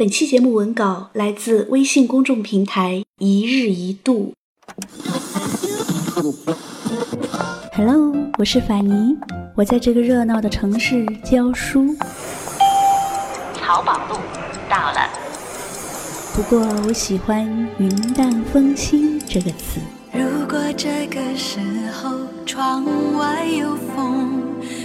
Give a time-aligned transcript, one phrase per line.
[0.00, 4.32] 本期节目文稿来自微信公众平台“一日一度”。
[7.76, 9.14] Hello，我是法尼，
[9.54, 11.94] 我在这个热闹的城市教书。
[13.54, 14.16] 淘宝路
[14.70, 15.06] 到了，
[16.34, 17.46] 不过我喜欢
[17.76, 19.80] “云淡风轻”这个词。
[20.14, 21.60] 如果这个时
[21.92, 22.86] 候窗
[23.18, 24.40] 外有风，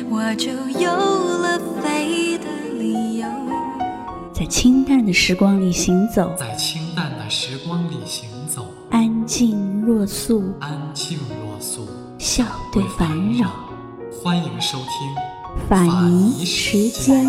[0.09, 2.64] 我就有了飞的。
[4.38, 11.87] 在清淡的时光里行走，在清淡的时光里行走，安静若素，安静若素，
[12.19, 12.43] 笑
[12.74, 13.50] 对烦扰。
[14.21, 17.25] 欢迎收听法尼时间。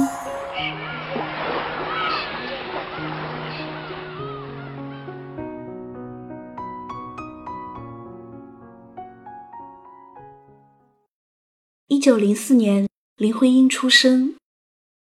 [11.87, 14.35] 一九零四年，林徽因出生。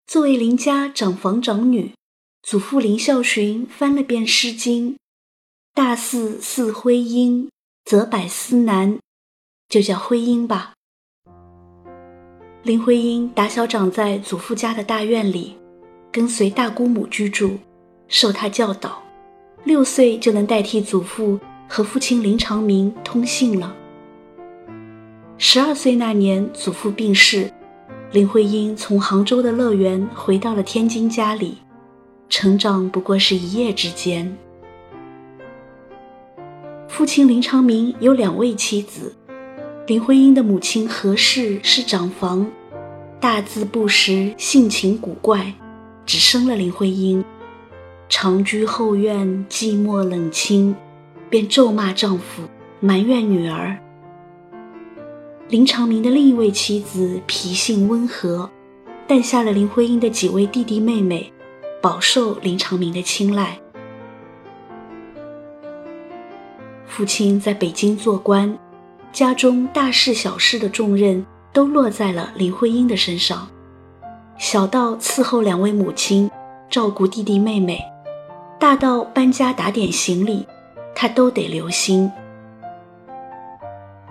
[0.07, 1.93] 作为林家长房长女，
[2.43, 4.95] 祖父林孝询翻了遍《诗经》，
[5.73, 7.49] 大似似徽因，
[7.85, 8.99] 则百思难，
[9.69, 10.75] 就叫徽因吧。
[12.63, 15.57] 林徽因打小长在祖父家的大院里，
[16.13, 17.59] 跟随大姑母居住，
[18.07, 19.03] 受他教导，
[19.65, 23.75] 六岁就能代替祖父和父亲林长民通信了。
[25.39, 27.51] 十二岁那年，祖父病逝。
[28.13, 31.57] 林徽因从杭州的乐园回到了天津家里，
[32.29, 34.37] 成长不过是一夜之间。
[36.89, 39.17] 父亲林长民有两位妻子，
[39.87, 42.47] 林徽因的母亲何氏是长房，
[43.19, 45.55] 大字不识，性情古怪，
[46.05, 47.25] 只生了林徽因，
[48.11, 50.77] 长居后院，寂寞冷清，
[51.31, 52.43] 便咒骂丈夫，
[52.79, 53.79] 埋怨女儿。
[55.53, 58.49] 林长民的另一位妻子脾性温和，
[59.07, 61.31] 诞下了林徽因的几位弟弟妹妹，
[61.83, 63.61] 饱受林长民的青睐。
[66.87, 68.59] 父亲在北京做官，
[69.13, 71.23] 家中大事小事的重任
[71.53, 73.47] 都落在了林徽因的身上，
[74.39, 76.31] 小到伺候两位母亲，
[76.71, 77.79] 照顾弟弟妹妹，
[78.59, 80.47] 大到搬家打点行李，
[80.95, 82.11] 他都得留心。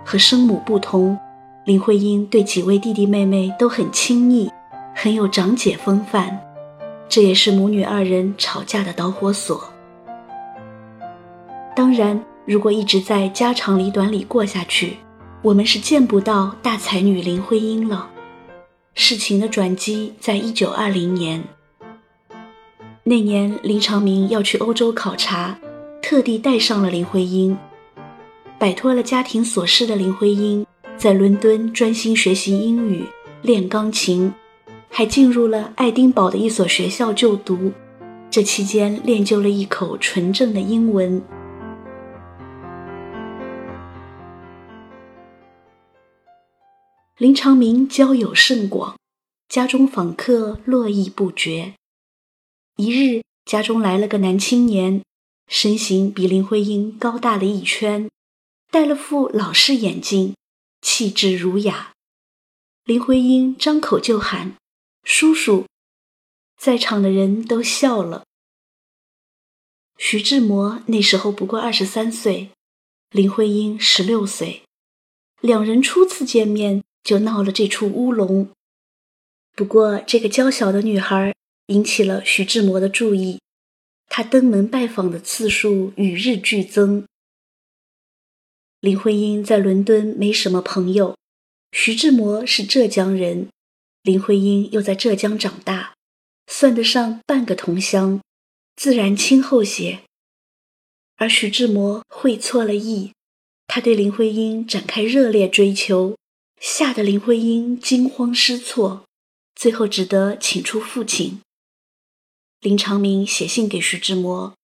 [0.04, 1.18] 和生母不同。
[1.64, 4.50] 林徽因对几位弟弟妹妹都很亲昵，
[4.96, 6.36] 很有长姐风范，
[7.08, 9.62] 这也是母女二人吵架的导火索。
[11.76, 14.96] 当然，如果一直在家长里短里过下去，
[15.40, 18.10] 我们是见不到大才女林徽因了。
[18.94, 21.44] 事情的转机在一九二零年，
[23.04, 25.56] 那年林长民要去欧洲考察，
[26.02, 27.56] 特地带上了林徽因。
[28.58, 30.66] 摆脱了家庭琐事的林徽因。
[31.02, 33.04] 在伦敦专心学习英语，
[33.42, 34.32] 练钢琴，
[34.88, 37.72] 还进入了爱丁堡的一所学校就读。
[38.30, 41.20] 这期间练就了一口纯正的英文。
[47.18, 48.96] 林长民交友甚广，
[49.48, 51.74] 家中访客络绎不绝。
[52.76, 55.02] 一日，家中来了个男青年，
[55.48, 58.08] 身形比林徽因高大了一圈，
[58.70, 60.34] 戴了副老式眼镜。
[60.82, 61.92] 气质儒雅，
[62.84, 64.56] 林徽因张口就喊
[65.04, 65.66] “叔叔”，
[66.60, 68.24] 在场的人都笑了。
[69.96, 72.50] 徐志摩那时候不过二十三岁，
[73.10, 74.62] 林徽因十六岁，
[75.40, 78.50] 两人初次见面就闹了这出乌龙。
[79.54, 81.32] 不过这个娇小的女孩
[81.66, 83.40] 引起了徐志摩的注意，
[84.08, 87.06] 他登门拜访的次数与日俱增。
[88.82, 91.16] 林徽因在伦敦没什么朋友，
[91.70, 93.48] 徐志摩是浙江人，
[94.02, 95.94] 林徽因又在浙江长大，
[96.48, 98.20] 算得上半个同乡，
[98.74, 100.00] 自然亲厚些。
[101.14, 103.12] 而徐志摩会错了意，
[103.68, 106.16] 他对林徽因展开热烈追求，
[106.60, 109.04] 吓得林徽因惊慌失措，
[109.54, 111.40] 最后只得请出父亲。
[112.58, 114.54] 林长民写信给徐志摩：“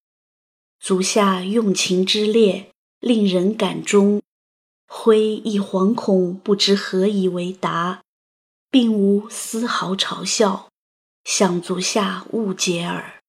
[0.80, 4.22] 足下用情之烈。”令人感中，
[4.86, 8.02] 徽亦惶恐，不知何以为答，
[8.70, 10.68] 并无丝毫嘲笑，
[11.24, 13.20] 想足下误解耳。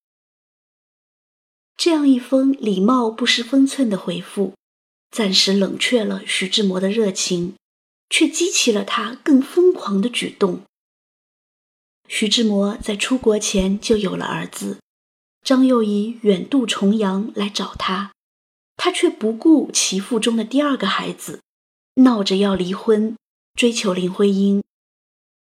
[1.77, 4.53] 这样一封礼貌不失分寸的回复，
[5.11, 7.55] 暂时冷却了徐志摩的热情，
[8.09, 10.63] 却激起了他更疯狂的举动。
[12.07, 14.79] 徐志摩在出国前就有了儿子，
[15.43, 18.11] 张幼仪远渡重洋来找他。
[18.81, 21.41] 他却不顾其腹中的第二个孩子，
[21.95, 23.13] 闹着要离婚，
[23.53, 24.63] 追求林徽因。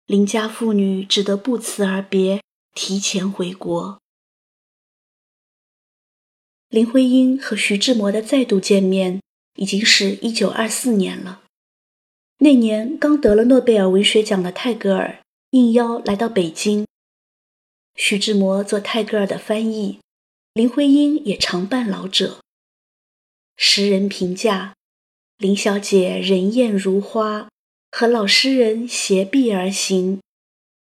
[0.06, 2.44] 林家父女只得不辞而别，
[2.74, 4.01] 提前回国。
[6.68, 9.22] 林徽因和徐志摩的再度见面，
[9.56, 11.42] 已经是一九二四年了。
[12.39, 16.86] 那年刚得了诺贝尔文学奖的泰戈尔应邀来到北京，
[17.95, 20.01] 徐志摩做泰戈尔的翻译，
[20.54, 22.41] 林徽因也常伴老者。
[23.63, 24.74] 诗人评价
[25.38, 27.48] 林小姐人艳如花，
[27.92, 30.19] 和老诗人携臂而行，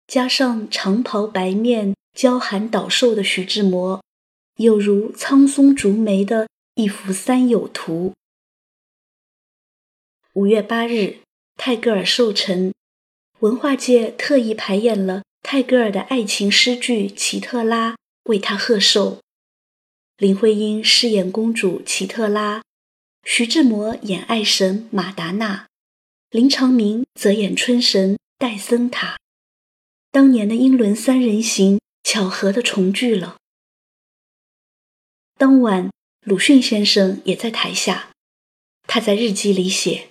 [0.06, 4.02] 加上长袍白面、娇寒倒瘦的徐志摩。
[4.56, 8.14] 有如苍松竹梅的一幅三友图。
[10.32, 11.18] 五月八日，
[11.58, 12.72] 泰戈尔寿辰，
[13.40, 17.92] 文化界特意排演了泰戈尔的爱情诗句《奇特拉》，
[18.24, 19.20] 为他贺寿。
[20.16, 22.62] 林徽因饰演公主奇特拉，
[23.22, 25.66] 徐志摩演爱神马达娜，
[26.30, 29.18] 林长民则演春神戴森塔。
[30.10, 33.36] 当年的英伦三人行巧合的重聚了。
[35.38, 35.90] 当晚，
[36.24, 38.10] 鲁迅先生也在台下。
[38.86, 40.08] 他在日记里写：“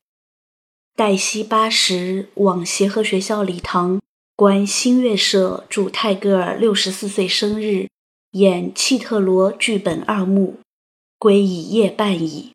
[0.96, 4.00] 黛西八时往协和学校礼堂
[4.36, 7.90] 观新月社祝泰戈尔六十四岁生日，
[8.32, 10.60] 演《契特罗》剧本二幕，
[11.18, 12.54] 归已夜半矣。”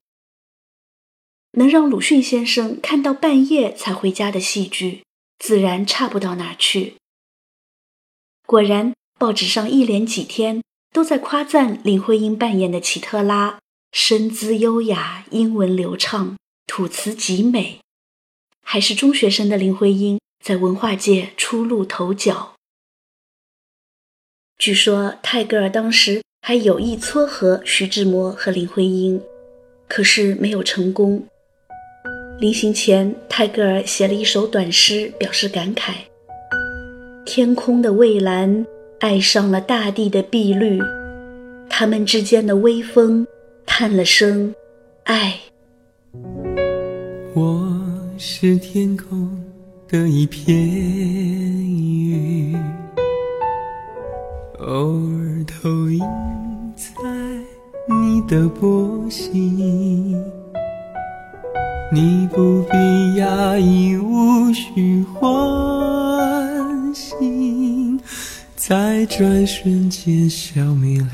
[1.57, 5.03] 能让鲁迅先生看到半夜才回家的戏剧，
[5.39, 6.95] 自然差不到哪去。
[8.47, 10.63] 果然，报纸上一连几天。
[10.95, 13.59] 都在夸赞林徽因扮演的奇特拉，
[13.91, 16.37] 身姿优雅，英文流畅，
[16.69, 17.81] 吐词极美。
[18.63, 22.55] 还是中学生的林徽因在文化界初露头角。
[24.57, 29.21] 据说泰戈尔当时还有意撮合徐志摩和林徽因，
[29.89, 31.27] 可是没有成功。
[32.39, 35.95] 临行前，泰戈尔写了一首短诗，表示感慨：
[37.25, 38.67] 天空的蔚蓝。
[39.01, 40.81] 爱上了大地的碧绿，
[41.69, 43.27] 他们之间的微风，
[43.67, 44.55] 叹了声
[45.03, 45.39] 爱。
[47.35, 47.69] 我
[48.17, 49.45] 是天空
[49.87, 52.55] 的一片云，
[54.61, 56.01] 偶尔投影
[56.75, 56.95] 在
[57.91, 60.17] 你的波心，
[61.95, 62.77] 你不必
[63.21, 68.01] 讶异，无需欢喜。
[68.57, 71.07] 在转瞬间消灭了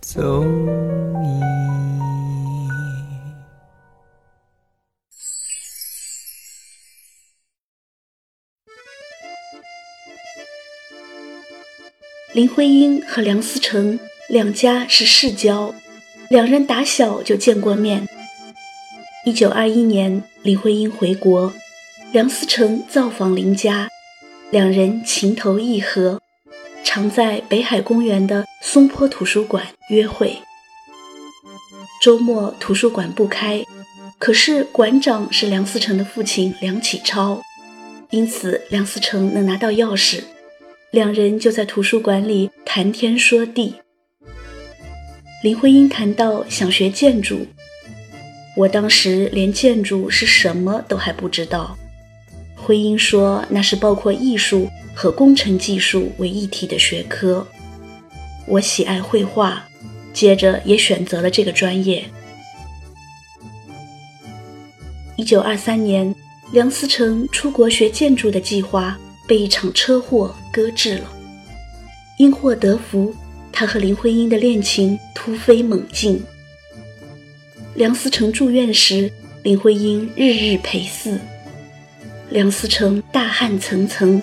[0.00, 1.40] 踪影。
[12.34, 13.98] 林徽因和梁思成
[14.28, 15.74] 两家是世交，
[16.28, 18.06] 两人打小就见过面。
[19.26, 21.50] 一九二一年，林徽因回国，
[22.12, 23.88] 梁思成造访林家。
[24.50, 26.20] 两人情投意合，
[26.84, 30.36] 常在北海公园的松坡图书馆约会。
[32.02, 33.64] 周末图书馆不开，
[34.18, 37.40] 可是馆长是梁思成的父亲梁启超，
[38.10, 40.22] 因此梁思成能拿到钥匙，
[40.90, 43.76] 两人就在图书馆里谈天说地。
[45.42, 47.46] 林徽因谈到想学建筑，
[48.56, 51.76] 我当时连建筑是什么都还不知道。
[52.54, 57.46] 徽因说：“那是包括艺术和工程技术为一体的学科。”
[58.46, 59.64] 我喜爱绘画，
[60.12, 62.04] 接着也选择了这个专业。
[65.16, 66.14] 一九二三年，
[66.52, 71.10] 梁思成出国学建筑的计划被一场车祸搁置了。
[72.18, 73.14] 因祸得福，
[73.52, 76.22] 他和林徽因的恋情突飞猛进。
[77.76, 79.10] 梁思成住院时，
[79.42, 81.18] 林徽因日日陪侍。
[82.30, 84.22] 梁思成大汗涔涔，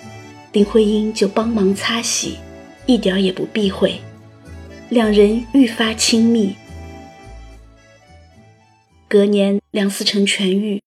[0.52, 2.38] 林徽因就帮忙擦洗，
[2.86, 4.00] 一点也不避讳，
[4.88, 6.54] 两人愈发亲密。
[9.06, 10.80] 隔年，梁思成痊愈，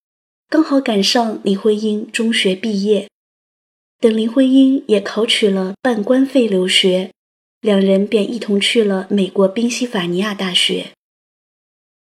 [0.50, 3.07] 刚好赶上林徽因中学毕业。
[4.00, 7.12] 等林徽因也考取了半官费留学，
[7.62, 10.88] 两人便一同去了美国宾夕法尼亚大学。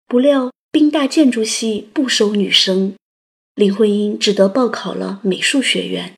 [0.10, 2.94] 不料，宾大建筑系不收女生。
[3.56, 6.14] 林徽因只得报考了美术学院，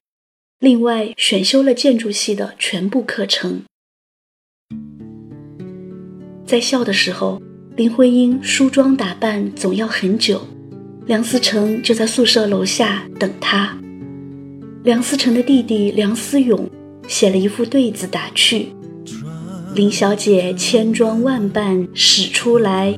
[0.59, 3.63] 另外选修了建筑系的全部课程。
[6.45, 7.41] 在校的时候，
[7.75, 10.47] 林徽因梳妆打扮总要很久，
[11.07, 13.75] 梁思成就在宿舍楼下等她。
[14.83, 16.69] 梁思成的弟弟梁思永
[17.07, 18.71] 写了一副对子打趣
[19.73, 22.95] ：“林小姐千装万扮使出来，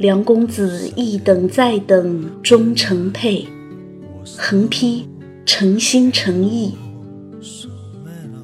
[0.00, 3.46] 梁公子一等再等终成配。”
[4.38, 5.06] 横批：
[5.44, 6.72] 诚心诚意。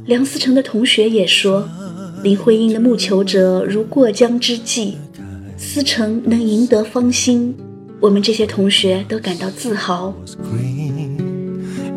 [0.05, 1.67] 梁思成的同学也说，
[2.23, 4.97] 林徽因的木求者如过江之鲫，
[5.57, 7.57] 思成能赢得芳心，
[8.01, 10.15] 我们这些同学都感到自豪。
[10.53, 11.17] green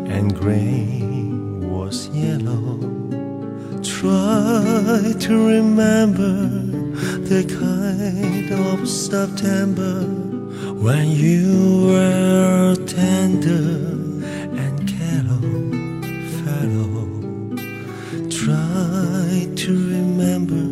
[0.08, 0.86] and gray
[1.68, 2.80] was yellow.
[3.82, 6.69] Try to remember
[7.29, 10.03] the kind of September
[10.85, 13.67] when you were tender
[14.61, 15.47] and callow
[16.43, 17.05] fellow.
[18.29, 20.65] Try to remember,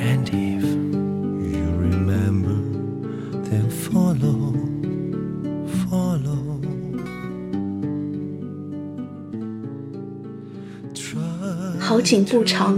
[0.00, 0.64] and if
[1.54, 2.58] you remember,
[3.48, 4.52] then follow,
[5.88, 6.60] follow.
[10.94, 12.76] Try 好景不长，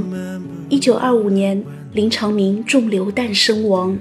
[0.73, 1.63] 一九二五年，
[1.93, 3.95] 林长民中流弹身亡。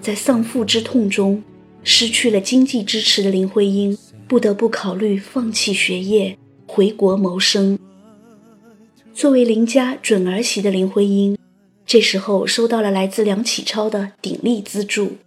[0.00, 1.42] 在丧父之痛中，
[1.84, 3.94] 失去了经济支持的林徽因
[4.26, 7.78] 不得不考虑放弃学业，回国谋生。
[9.12, 11.36] 作为林家准儿媳的林徽因，
[11.84, 15.18] 这时候收到了来自梁启超的鼎力资助。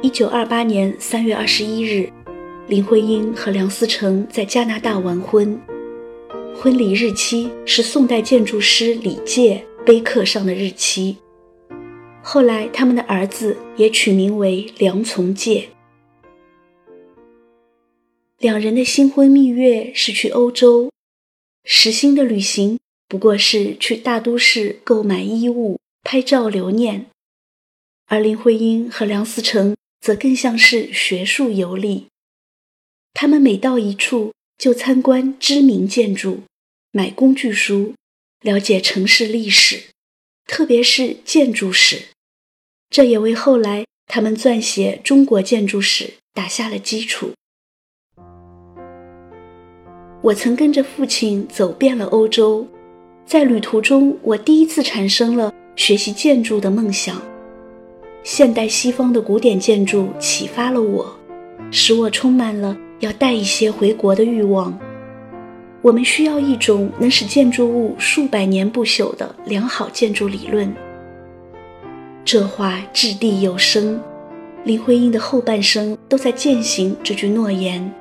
[0.00, 2.10] 一九二八年三月二十一日，
[2.68, 5.60] 林徽因和梁思成在加拿大完婚，
[6.54, 11.16] 婚礼日期是宋代建筑师李诫碑刻上的日期。
[12.22, 15.70] 后来，他们的儿子也取名为梁从诫。
[18.38, 20.90] 两人的新婚蜜月是去欧洲，
[21.64, 22.78] 实心的旅行
[23.08, 27.06] 不过是去大都市购买衣物、拍照留念，
[28.06, 32.06] 而林徽因和梁思成则更像是学术游历。
[33.14, 34.32] 他们每到一处
[34.62, 36.42] 就参观知名建筑，
[36.92, 37.94] 买工具书，
[38.42, 39.86] 了解城市历史，
[40.46, 42.02] 特别是建筑史。
[42.88, 47.32] 这也为后来他们撰写中国建筑史打下了基础。
[50.22, 52.64] 我曾跟着父亲走遍了欧洲，
[53.26, 57.20] 在旅途中，我第一次产生了学习建筑的梦想。
[58.22, 61.18] 现代西方的古典建筑启发了我，
[61.72, 64.78] 使我充满了要带一些回国的欲望。
[65.82, 70.72] 我们需要一种能使建筑物数百年不朽的良好建筑理论。
[72.24, 74.00] 这话掷地有声，
[74.62, 77.92] 林徽因的后半生都在践行这句诺言。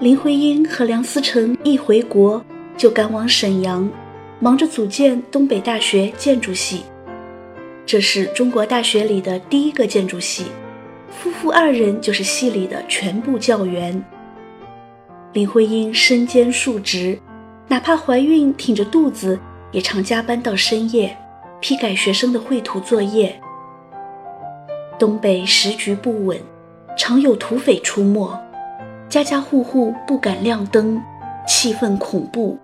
[0.00, 2.44] 林徽因和梁思成一回国
[2.76, 3.88] 就赶往沈阳，
[4.40, 6.82] 忙着组建东北大学建筑系。
[7.86, 10.46] 这是中国大学里的第一个建筑系，
[11.10, 14.02] 夫妇二人就是系里的全部教员。
[15.32, 17.18] 林徽因身兼数职，
[17.68, 19.38] 哪怕怀孕挺着肚子，
[19.70, 21.16] 也常加班到深夜，
[21.60, 23.38] 批改学生的绘图作业。
[24.98, 26.38] 东北时局不稳，
[26.96, 28.38] 常有土匪出没。
[29.08, 31.00] 家家户户不敢亮灯，
[31.46, 32.58] 气氛恐怖。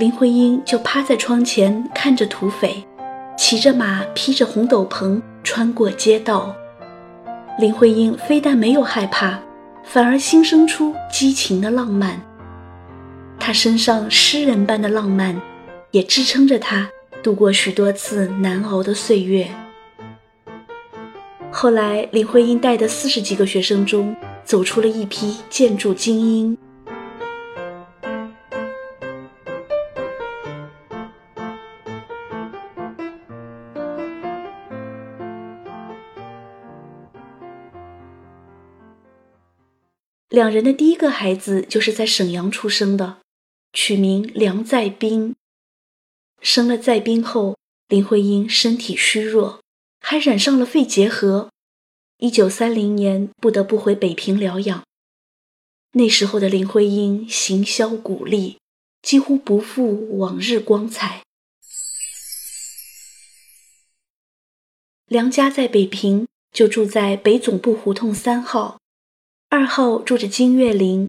[0.00, 2.82] 林徽因就趴在窗前看着土匪，
[3.36, 6.56] 骑着马，披着红斗篷穿过街道。
[7.58, 9.38] 林徽因非但没有害怕，
[9.84, 12.18] 反而心生出激情的浪漫。
[13.38, 15.38] 她身上诗人般的浪漫，
[15.90, 16.88] 也支撑着她
[17.22, 19.48] 度过许多次难熬的岁月。
[21.50, 24.16] 后来，林徽因带的四十几个学生中，
[24.46, 26.56] 走出了一批建筑精英。
[40.40, 43.18] 两人的第一个孩子就是在沈阳出生的，
[43.74, 45.36] 取名梁在斌。
[46.40, 49.60] 生了在斌后，林徽因身体虚弱，
[50.00, 51.50] 还染上了肺结核。
[52.16, 54.82] 一九三零年不得不回北平疗养。
[55.92, 58.56] 那时候的林徽因行销鼓励，
[59.02, 61.22] 几乎不复往日光彩。
[65.04, 68.78] 梁家在北平就住在北总部胡同三号，
[69.52, 71.08] 二号住着金岳霖。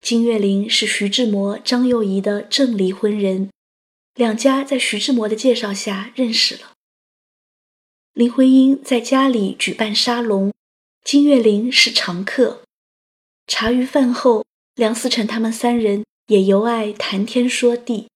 [0.00, 3.48] 金岳霖是徐志摩、张幼仪的正离婚人，
[4.16, 6.72] 两家在徐志摩的介绍下认识了。
[8.12, 10.52] 林徽因在家里举办沙龙，
[11.04, 12.62] 金岳霖是常客。
[13.46, 14.44] 茶余饭后，
[14.74, 18.08] 梁思成他们三人也由爱谈天说地。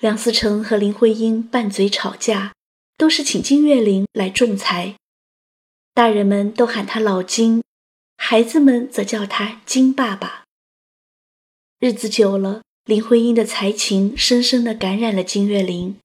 [0.00, 2.52] 梁思成和林徽因拌嘴吵架，
[2.98, 4.96] 都是请金岳霖来仲裁。
[5.94, 7.62] 大人们都喊他老金，
[8.20, 10.44] 孩子们则叫他金爸爸。
[11.78, 15.96] 日子久了，林徽因的才情深深地感染了金岳霖。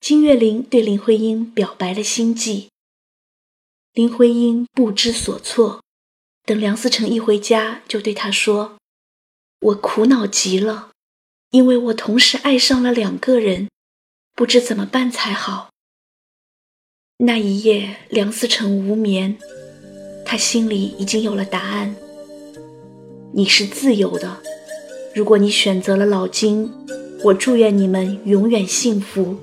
[0.00, 2.70] 金岳霖对林徽因表白了心迹。
[3.92, 5.82] 林徽因不知所措。
[6.46, 8.78] 等梁思成一回家，就对他说
[9.60, 10.90] ：“我苦恼极了，
[11.50, 13.68] 因为我同时爱上了两个人，
[14.32, 15.70] 不知怎么办才好。”
[17.18, 19.38] 那一夜，梁思成无眠，
[20.30, 21.92] 他心里已经有了答案。
[23.32, 24.36] 你是自由的，
[25.12, 26.70] 如果你选择了老金，
[27.24, 29.34] 我祝愿你们永远幸福。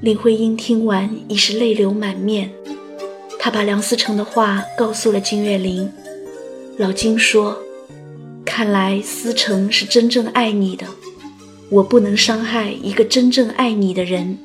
[0.00, 2.52] 林徽因听完已是泪流满面，
[3.36, 5.90] 她把梁思成的话告诉了金岳霖。
[6.76, 7.58] 老金说
[8.46, 10.86] ：“看来思成是真正爱你的，
[11.68, 14.38] 我不能伤害一个真正爱你的人。”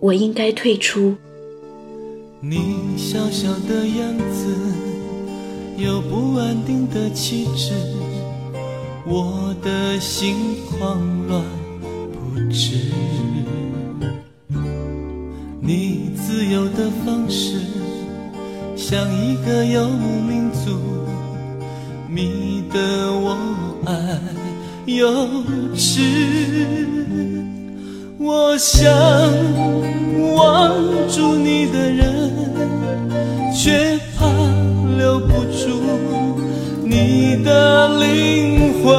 [0.00, 1.14] 我应该退出。
[2.42, 4.56] 你小小的样子，
[5.76, 7.74] 有不安定的气质，
[9.06, 11.44] 我的心慌乱
[12.14, 12.92] 不止。
[15.60, 17.60] 你自由的方式，
[18.74, 20.80] 像一个游牧民族，
[22.08, 23.36] 迷得我
[23.84, 24.18] 爱
[24.86, 25.28] 又
[25.74, 26.88] 痴。
[28.18, 28.90] 我想
[30.20, 30.70] 握
[31.10, 32.09] 住你的人，
[37.42, 38.92] 的灵魂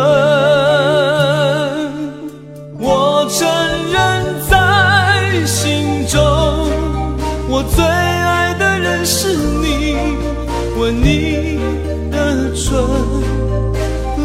[2.80, 3.48] 我承
[3.92, 6.20] 认在心中
[7.50, 9.96] 我最爱的人是你
[10.80, 11.60] 吻你
[12.12, 12.82] 的唇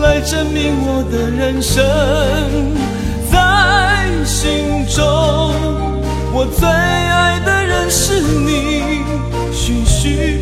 [0.01, 1.85] 来证明我的人生
[3.31, 5.05] 在心中
[6.33, 9.03] 我最爱的人是你
[9.53, 10.41] 寻寻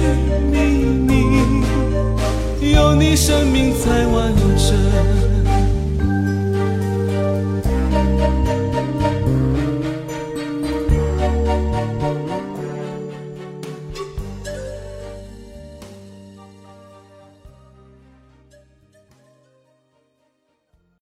[0.51, 0.59] 觅
[1.07, 1.84] 觅。
[2.75, 5.34] 有你生命才完整